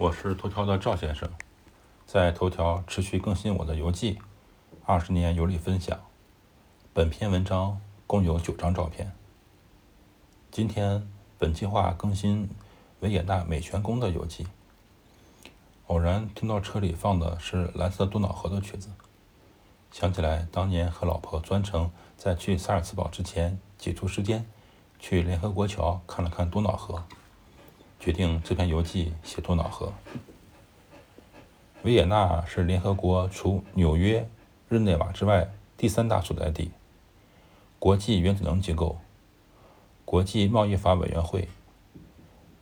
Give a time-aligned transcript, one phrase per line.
[0.00, 1.28] 我是头条的赵先生，
[2.06, 4.18] 在头条持续更新我的游记，
[4.86, 6.00] 二十年游历分享。
[6.94, 9.12] 本篇文章共有九张照片。
[10.50, 12.48] 今天本计划更新
[13.00, 14.46] 维也纳美泉宫的游记。
[15.88, 18.88] 偶然听到车里放的是《蓝色多瑙河》的曲子，
[19.92, 24.46] 想起来当年和老婆专程在去萨尔茨堡之前挤出时间
[24.98, 27.04] 去联合国桥看了看多瑙河。
[28.00, 29.92] 决定这篇游记写多瑙河。
[31.82, 34.26] 维也纳是联合国除纽约、
[34.70, 36.70] 日内瓦之外第三大所在地。
[37.78, 38.98] 国际原子能机构、
[40.06, 41.48] 国际贸易法委员会、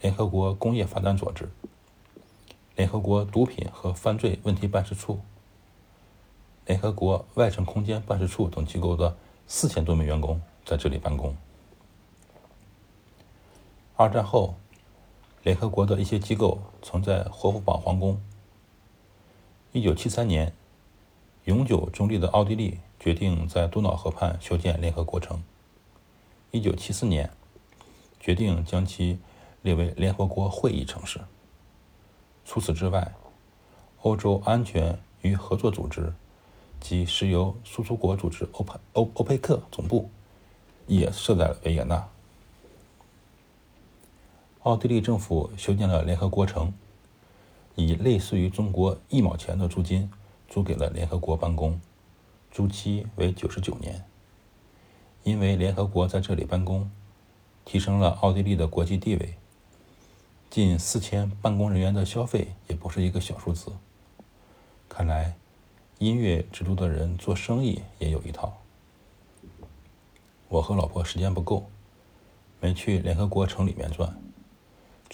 [0.00, 1.50] 联合国工业发展组织、
[2.76, 5.20] 联合国毒品和犯罪问题办事处、
[6.66, 9.16] 联合国外层空间办事处等机构的
[9.48, 11.36] 四千多名员工在这里办公。
[13.96, 14.54] 二战后。
[15.44, 18.18] 联合国的一些机构曾在霍夫堡皇宫。
[19.72, 20.54] 一九七三年，
[21.44, 25.42] 永久中立的奥地利决定在多瑙河畔修建联合国城。
[26.50, 27.30] 一九七四年，
[28.18, 29.18] 决定将其
[29.60, 31.20] 列为联合国会议城市。
[32.46, 33.14] 除此之外，
[34.00, 36.14] 欧洲安全与合作组织
[36.80, 40.08] 及石油输出国组织欧佩欧欧佩克总部
[40.86, 42.08] 也设在了维也纳。
[44.64, 46.72] 奥地利政府修建了联合国城，
[47.74, 50.10] 以类似于中国一毛钱的租金
[50.48, 51.78] 租给了联合国办公，
[52.50, 54.02] 租期为九十九年。
[55.22, 56.90] 因为联合国在这里办公，
[57.66, 59.34] 提升了奥地利的国际地位。
[60.48, 63.70] 近四千办公人员的消费也不是一个小数字。
[64.88, 65.34] 看来，
[65.98, 68.56] 音乐之都的人做生意也有一套。
[70.48, 71.68] 我和老婆时间不够，
[72.62, 74.18] 没去联合国城里面转。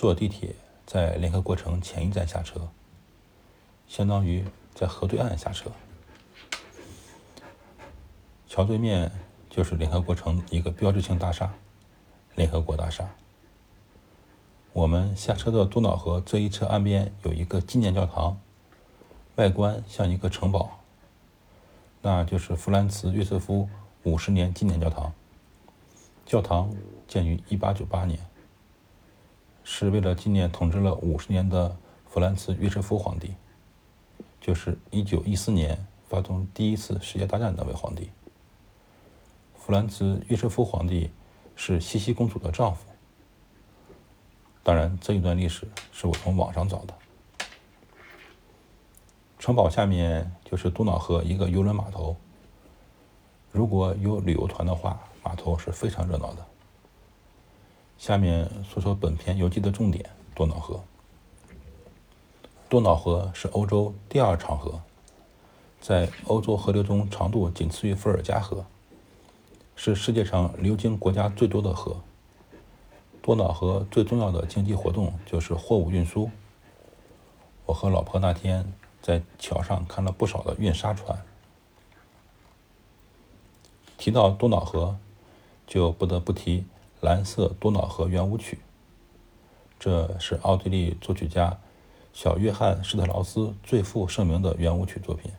[0.00, 0.54] 坐地铁
[0.86, 2.70] 在联合国城前一站下车，
[3.86, 4.42] 相当于
[4.74, 5.70] 在河对岸下车。
[8.48, 9.12] 桥对面
[9.50, 11.52] 就是联合国城一个标志性大厦——
[12.34, 13.10] 联合国大厦。
[14.72, 18.40] 我们下车的多瑙河这一侧岸边有一个纪念教堂，
[19.36, 20.80] 外观像一个城堡，
[22.00, 23.68] 那就是弗兰茨·约瑟夫
[24.04, 25.12] 五十年纪念教堂。
[26.24, 26.74] 教堂
[27.06, 28.29] 建于一八九八年。
[29.72, 31.76] 是为了纪念统治了五十年的
[32.08, 33.36] 弗兰茨·约瑟夫皇帝，
[34.40, 38.10] 就是一九一四年发动第一次世界大战那位皇帝。
[39.56, 41.12] 弗兰茨·约瑟夫皇帝
[41.54, 42.84] 是茜茜公主的丈夫。
[44.64, 46.94] 当然，这一段历史是我从网上找的。
[49.38, 52.16] 城堡下面就是多瑙河一个游轮码头。
[53.52, 56.44] 如果有旅游团的话，码头是非常热闹的。
[58.00, 60.82] 下面说说本篇游记的重点：多瑙河。
[62.66, 64.80] 多瑙河是欧洲第二长河，
[65.82, 68.64] 在欧洲河流中长度仅次于伏尔加河，
[69.76, 72.00] 是世界上流经国家最多的河。
[73.20, 76.30] 多瑙河最重要的经济活动就是货物运输。
[77.66, 78.72] 我和老婆那天
[79.02, 81.22] 在桥上看了不少的运沙船。
[83.98, 84.96] 提到多瑙河，
[85.66, 86.64] 就不得不提。
[87.00, 88.58] 蓝色多瑙河圆舞曲，
[89.78, 91.58] 这是奥地利作曲家
[92.12, 95.32] 小约翰施特劳斯最负盛名的圆舞曲作品，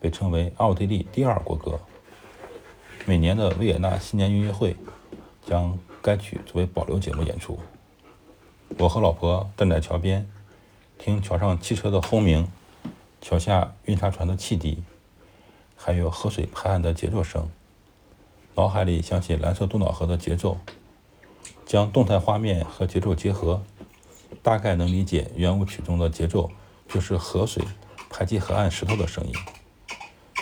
[0.00, 1.78] 被称为奥地利第二国歌。
[3.04, 4.76] 每年的维也纳新年音乐会
[5.44, 7.58] 将该曲作为保留节目演出。
[8.78, 10.26] 我和老婆站在桥边，
[10.98, 12.48] 听桥上汽车的轰鸣，
[13.20, 14.82] 桥下运沙船的汽笛，
[15.76, 17.50] 还有河水拍岸的节奏声。
[18.60, 20.58] 脑海里想起蓝色多瑙河的节奏，
[21.64, 23.62] 将动态画面和节奏结合，
[24.42, 26.50] 大概能理解圆舞曲中的节奏
[26.86, 27.64] 就是河水
[28.10, 29.32] 拍击河岸石头的声音。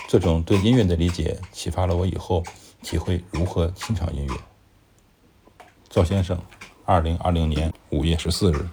[0.09, 2.43] 这种对音乐的理解启发了我以后
[2.81, 4.35] 体会如何欣赏音乐。
[5.87, 6.37] 赵先生，
[6.83, 8.67] 二零二零年五月十四日。